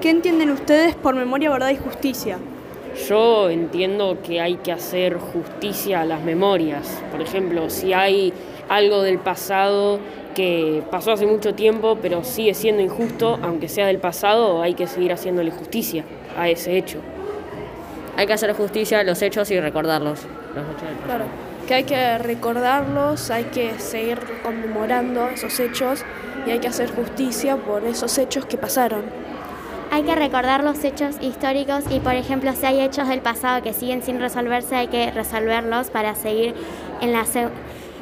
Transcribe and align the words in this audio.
¿Qué 0.00 0.10
entienden 0.10 0.50
ustedes 0.50 0.94
por 0.94 1.14
memoria, 1.14 1.50
verdad 1.50 1.70
y 1.70 1.76
justicia? 1.76 2.38
Yo 3.08 3.50
entiendo 3.50 4.18
que 4.22 4.40
hay 4.40 4.56
que 4.56 4.72
hacer 4.72 5.18
justicia 5.18 6.00
a 6.00 6.04
las 6.04 6.22
memorias. 6.22 7.02
Por 7.10 7.20
ejemplo, 7.20 7.68
si 7.70 7.92
hay 7.92 8.32
algo 8.68 9.02
del 9.02 9.18
pasado 9.18 9.98
que 10.34 10.82
pasó 10.90 11.12
hace 11.12 11.26
mucho 11.26 11.54
tiempo, 11.54 11.98
pero 12.00 12.24
sigue 12.24 12.54
siendo 12.54 12.82
injusto, 12.82 13.38
aunque 13.42 13.68
sea 13.68 13.86
del 13.86 13.98
pasado, 13.98 14.62
hay 14.62 14.74
que 14.74 14.86
seguir 14.86 15.12
haciéndole 15.12 15.50
justicia 15.50 16.04
a 16.38 16.48
ese 16.48 16.76
hecho. 16.76 17.00
Hay 18.16 18.26
que 18.26 18.32
hacer 18.32 18.52
justicia 18.54 19.00
a 19.00 19.04
los 19.04 19.20
hechos 19.22 19.50
y 19.50 19.60
recordarlos. 19.60 20.20
Claro, 21.04 21.24
que 21.66 21.74
hay 21.74 21.84
que 21.84 22.18
recordarlos, 22.18 23.30
hay 23.30 23.44
que 23.44 23.78
seguir 23.78 24.18
conmemorando 24.42 25.28
esos 25.28 25.58
hechos 25.60 26.04
y 26.46 26.50
hay 26.50 26.60
que 26.60 26.68
hacer 26.68 26.90
justicia 26.94 27.56
por 27.56 27.84
esos 27.84 28.16
hechos 28.18 28.46
que 28.46 28.56
pasaron. 28.56 29.04
Hay 29.96 30.02
que 30.02 30.14
recordar 30.14 30.62
los 30.62 30.84
hechos 30.84 31.16
históricos 31.22 31.84
y, 31.88 32.00
por 32.00 32.12
ejemplo, 32.12 32.52
si 32.52 32.66
hay 32.66 32.82
hechos 32.82 33.08
del 33.08 33.22
pasado 33.22 33.62
que 33.62 33.72
siguen 33.72 34.02
sin 34.02 34.20
resolverse, 34.20 34.76
hay 34.76 34.88
que 34.88 35.10
resolverlos 35.10 35.88
para 35.88 36.14
seguir 36.14 36.54
en 37.00 37.14
las 37.14 37.30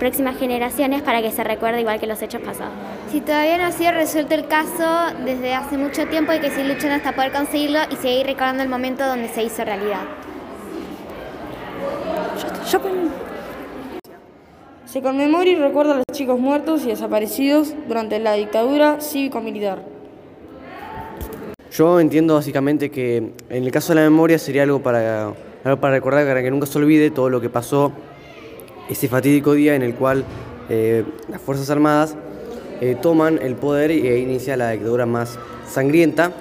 próximas 0.00 0.36
generaciones 0.36 1.02
para 1.02 1.22
que 1.22 1.30
se 1.30 1.44
recuerde 1.44 1.82
igual 1.82 2.00
que 2.00 2.08
los 2.08 2.20
hechos 2.20 2.42
pasados. 2.42 2.72
Si 3.12 3.20
todavía 3.20 3.56
no 3.58 3.66
ha 3.66 3.70
sido 3.70 3.92
resuelto 3.92 4.34
el 4.34 4.48
caso 4.48 5.14
desde 5.24 5.54
hace 5.54 5.78
mucho 5.78 6.08
tiempo, 6.08 6.32
hay 6.32 6.40
que 6.40 6.50
seguir 6.50 6.74
luchando 6.74 6.96
hasta 6.96 7.12
poder 7.14 7.30
conseguirlo 7.30 7.78
y 7.88 7.94
seguir 7.94 8.26
recordando 8.26 8.64
el 8.64 8.68
momento 8.68 9.06
donde 9.06 9.28
se 9.28 9.44
hizo 9.44 9.64
realidad. 9.64 10.02
Se 14.86 15.02
conmemora 15.02 15.48
y 15.48 15.54
recuerda 15.54 15.92
a 15.92 15.96
los 15.98 16.06
chicos 16.10 16.40
muertos 16.40 16.84
y 16.84 16.88
desaparecidos 16.88 17.74
durante 17.86 18.18
la 18.18 18.32
dictadura 18.32 19.00
cívico-militar. 19.00 19.95
Yo 21.72 22.00
entiendo 22.00 22.34
básicamente 22.34 22.90
que 22.90 23.16
en 23.16 23.64
el 23.64 23.70
caso 23.70 23.92
de 23.92 23.96
la 24.00 24.02
memoria 24.02 24.38
sería 24.38 24.62
algo 24.62 24.82
para, 24.82 25.32
algo 25.64 25.80
para 25.80 25.94
recordar, 25.94 26.26
para 26.26 26.42
que 26.42 26.50
nunca 26.50 26.66
se 26.66 26.78
olvide 26.78 27.10
todo 27.10 27.28
lo 27.28 27.40
que 27.40 27.50
pasó 27.50 27.92
ese 28.88 29.08
fatídico 29.08 29.52
día 29.52 29.74
en 29.74 29.82
el 29.82 29.94
cual 29.94 30.24
eh, 30.68 31.04
las 31.28 31.40
Fuerzas 31.40 31.68
Armadas 31.70 32.16
eh, 32.80 32.96
toman 33.00 33.38
el 33.42 33.56
poder 33.56 33.90
e 33.90 34.18
inicia 34.18 34.56
la 34.56 34.70
dictadura 34.70 35.06
más 35.06 35.38
sangrienta 35.68 36.32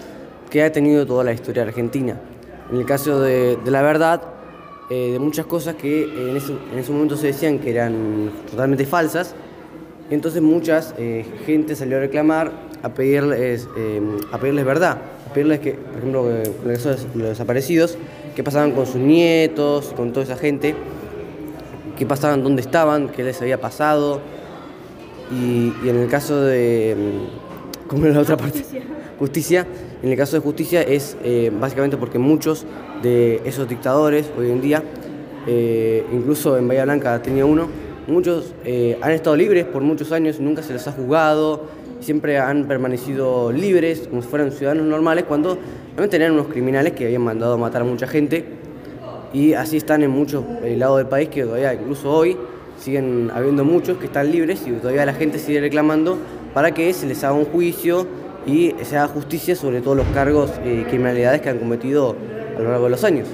que 0.50 0.64
ha 0.64 0.72
tenido 0.72 1.06
toda 1.06 1.24
la 1.24 1.34
historia 1.34 1.64
argentina. 1.64 2.20
En 2.72 2.78
el 2.78 2.86
caso 2.86 3.20
de, 3.22 3.58
la 3.66 3.82
verdad, 3.82 4.22
eh, 4.90 5.12
de 5.14 5.20
muchas 5.20 5.46
cosas 5.46 5.76
que 5.76 6.04
en 6.04 6.38
ese, 6.38 6.54
en 6.72 6.80
ese, 6.80 6.92
momento 6.92 7.18
se 7.18 7.28
decían 7.28 7.60
que 7.60 7.72
eran 7.72 8.32
totalmente 8.50 8.86
falsas, 8.86 9.36
entonces 10.10 10.42
muchas 10.42 10.94
gente 11.46 11.76
salió 11.76 11.98
a 11.98 12.00
reclamar, 12.02 12.52
a 12.84 12.90
pedirles, 12.90 13.68
a 14.32 14.38
pedirles 14.38 14.66
verdad, 14.66 15.02
a 15.30 15.34
pedirles 15.34 15.60
que, 15.60 15.74
por 15.74 15.98
ejemplo, 15.98 16.28
caso 16.66 16.90
de 16.90 16.98
los 17.16 17.30
desaparecidos, 17.30 17.98
qué 18.36 18.44
pasaban 18.44 18.72
con 18.72 18.86
sus 18.86 18.98
nietos, 18.98 19.94
con 19.96 20.14
toda 20.14 20.26
esa 20.26 20.38
gente 20.38 20.76
qué 21.98 22.06
pasaban, 22.06 22.44
dónde 22.44 22.62
estaban, 22.62 23.10
qué 23.10 23.24
les 23.24 23.42
había 23.42 23.60
pasado. 23.60 24.22
Y, 25.32 25.74
en 25.88 25.98
el 25.98 26.08
caso 26.08 26.42
de. 26.42 26.96
Mm, 26.98 27.88
¿Cómo 27.88 28.06
era 28.06 28.16
la 28.16 28.22
otra 28.22 28.38
parte? 28.38 28.64
Justicia. 29.20 29.66
En 30.02 30.12
el 30.12 30.18
caso 30.18 30.36
de 30.36 30.42
justicia 30.42 30.82
es 30.82 31.18
eh, 31.24 31.52
básicamente 31.60 31.98
porque 31.98 32.20
muchos 32.20 32.66
de 33.02 33.42
esos 33.46 33.68
dictadores 33.68 34.30
hoy 34.38 34.52
en 34.52 34.62
día, 34.62 34.84
eh, 35.48 36.04
incluso 36.12 36.58
en 36.58 36.68
Bahía 36.68 36.84
Blanca 36.84 37.22
tenía 37.22 37.46
uno, 37.46 37.68
muchos 38.08 38.54
eh, 38.64 38.98
han 39.02 39.12
estado 39.12 39.36
libres 39.36 39.66
por 39.66 39.82
muchos 39.82 40.12
años, 40.12 40.40
nunca 40.40 40.62
se 40.62 40.74
les 40.74 40.88
ha 40.88 40.92
juzgado, 40.92 41.64
siempre 42.00 42.38
han 42.38 42.68
permanecido 42.68 43.52
libres 43.52 44.08
como 44.08 44.22
si 44.22 44.28
fueran 44.28 44.52
ciudadanos 44.52 44.86
normales 44.86 45.26
cuando 45.28 45.58
realmente 45.96 46.16
eran 46.18 46.34
unos 46.34 46.48
criminales 46.48 46.94
que 46.94 47.06
habían 47.06 47.24
mandado 47.24 47.56
a 47.56 47.58
matar 47.58 47.82
a 47.82 47.86
mucha 47.86 48.08
gente 48.08 48.46
y 49.34 49.54
así 49.54 49.78
están 49.78 50.04
en 50.04 50.12
muchos 50.12 50.44
eh, 50.64 50.76
lados 50.78 50.98
del 50.98 51.08
país 51.08 51.30
que 51.30 51.44
todavía, 51.44 51.74
incluso 51.74 52.12
hoy, 52.12 52.38
siguen 52.80 53.32
habiendo 53.34 53.64
muchos 53.64 53.98
que 53.98 54.06
están 54.06 54.32
libres 54.32 54.62
y 54.66 54.72
todavía 54.72 55.06
la 55.06 55.14
gente 55.14 55.40
sigue 55.40 55.62
reclamando 55.62 56.18
para 56.54 56.74
que 56.74 56.94
se 56.94 57.06
les 57.06 57.24
haga 57.24 57.34
un 57.34 57.46
juicio 57.46 58.08
y 58.46 58.76
se 58.84 58.98
haga 58.98 59.08
justicia 59.08 59.56
sobre 59.56 59.82
todos 59.82 59.98
los 59.98 60.06
cargos 60.08 60.52
y 60.64 60.84
criminalidades 60.84 61.42
que 61.42 61.50
han 61.50 61.58
cometido 61.58 62.16
a 62.56 62.62
lo 62.62 62.70
largo 62.70 62.86
de 62.86 62.92
los 62.92 63.04
años. 63.04 63.28